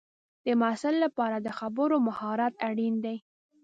[0.45, 3.17] د محصل لپاره د خبرو مهارت اړین دی.